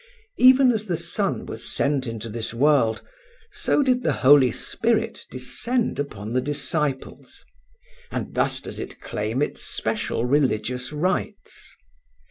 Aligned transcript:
Even 0.39 0.71
as 0.71 0.87
the 0.87 0.97
Son 0.97 1.45
was 1.45 1.71
sent 1.71 2.07
into 2.07 2.27
this 2.27 2.55
world, 2.55 3.03
so 3.51 3.83
did 3.83 4.01
the 4.01 4.13
Holy 4.25 4.49
Spirit 4.49 5.27
descend 5.29 5.99
upon 5.99 6.33
the 6.33 6.41
disciples, 6.41 7.45
and 8.09 8.33
thus 8.33 8.61
does 8.61 8.79
It 8.79 8.99
claim 8.99 9.43
Its 9.43 9.61
special 9.63 10.25
religious 10.25 10.91
rites. 10.91 11.75